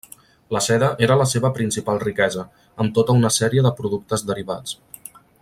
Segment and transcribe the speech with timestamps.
[0.55, 2.47] La seda era la seva principal riquesa,
[2.85, 4.77] amb tota una sèrie de productes derivats.